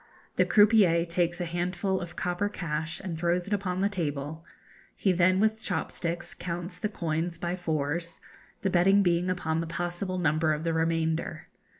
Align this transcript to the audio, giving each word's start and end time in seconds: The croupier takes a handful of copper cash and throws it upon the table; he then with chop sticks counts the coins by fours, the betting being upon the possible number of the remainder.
The 0.35 0.45
croupier 0.47 1.05
takes 1.05 1.39
a 1.39 1.45
handful 1.45 2.01
of 2.01 2.15
copper 2.15 2.49
cash 2.49 2.99
and 2.99 3.15
throws 3.15 3.45
it 3.45 3.53
upon 3.53 3.81
the 3.81 3.87
table; 3.87 4.43
he 4.95 5.11
then 5.11 5.39
with 5.39 5.61
chop 5.61 5.91
sticks 5.91 6.33
counts 6.33 6.79
the 6.79 6.89
coins 6.89 7.37
by 7.37 7.55
fours, 7.55 8.19
the 8.61 8.71
betting 8.71 9.03
being 9.03 9.29
upon 9.29 9.61
the 9.61 9.67
possible 9.67 10.17
number 10.17 10.53
of 10.53 10.63
the 10.63 10.73
remainder. 10.73 11.49